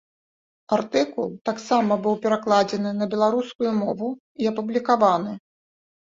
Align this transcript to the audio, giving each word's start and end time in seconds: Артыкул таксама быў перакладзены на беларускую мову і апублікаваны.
Артыкул 0.75 1.27
таксама 1.49 1.97
быў 2.07 2.15
перакладзены 2.23 2.93
на 3.01 3.05
беларускую 3.11 3.69
мову 3.81 4.09
і 4.45 4.49
апублікаваны. 4.53 5.31